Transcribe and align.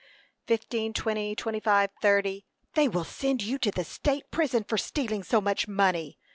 "Fifteen, 0.47 0.93
twenty, 0.93 1.35
twenty 1.35 1.59
five, 1.59 1.91
thirty" 2.01 2.43
"They 2.73 2.87
will 2.87 3.03
send 3.03 3.43
you 3.43 3.59
to 3.59 3.69
the 3.69 3.83
state 3.83 4.31
prison 4.31 4.63
for 4.63 4.75
stealing 4.79 5.21
so 5.21 5.39
much 5.39 5.67
money!" 5.67 6.17